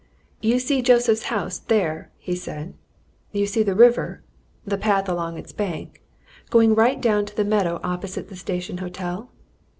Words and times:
"You 0.41 0.57
see 0.57 0.81
Joseph's 0.81 1.25
house 1.25 1.59
there," 1.59 2.09
he 2.17 2.35
said. 2.35 2.73
"You 3.33 3.45
see 3.45 3.61
the 3.61 3.75
river 3.75 4.23
the 4.65 4.79
path 4.79 5.07
along 5.07 5.37
its 5.37 5.51
bank 5.51 6.01
going 6.49 6.73
right 6.73 6.99
down 6.99 7.27
to 7.27 7.35
the 7.35 7.45
meadow 7.45 7.79
opposite 7.83 8.27
the 8.27 8.35
Station 8.35 8.79
Hotel? 8.79 9.29